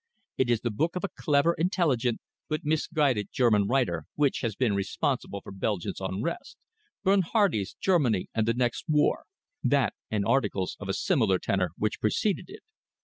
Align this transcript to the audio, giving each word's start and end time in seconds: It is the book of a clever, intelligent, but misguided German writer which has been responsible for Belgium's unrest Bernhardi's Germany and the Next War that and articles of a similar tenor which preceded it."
It 0.39 0.49
is 0.49 0.61
the 0.61 0.71
book 0.71 0.95
of 0.95 1.03
a 1.03 1.09
clever, 1.15 1.53
intelligent, 1.59 2.21
but 2.49 2.65
misguided 2.65 3.27
German 3.31 3.67
writer 3.67 4.05
which 4.15 4.39
has 4.39 4.55
been 4.55 4.73
responsible 4.73 5.41
for 5.41 5.51
Belgium's 5.51 5.99
unrest 6.01 6.57
Bernhardi's 7.03 7.75
Germany 7.79 8.27
and 8.33 8.47
the 8.47 8.55
Next 8.55 8.85
War 8.87 9.25
that 9.63 9.93
and 10.09 10.25
articles 10.25 10.75
of 10.79 10.89
a 10.89 10.93
similar 10.95 11.37
tenor 11.37 11.69
which 11.77 11.99
preceded 12.01 12.45
it." 12.47 12.63